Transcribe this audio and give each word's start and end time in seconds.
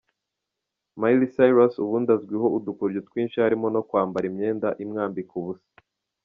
Miley 0.99 1.27
Cyrus 1.33 1.73
ubundi 1.83 2.09
azwiho 2.15 2.47
udukoryo 2.57 2.99
twinshi 3.07 3.37
harimo 3.43 3.67
no 3.75 3.81
kwambara 3.87 4.25
imyenda 4.31 4.67
imwambika 4.83 5.33
ubusa. 5.41 5.69